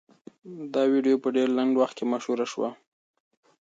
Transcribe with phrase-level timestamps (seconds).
[0.73, 2.69] دا ویډیو په ډېر لنډ وخت کې مشهوره شوه.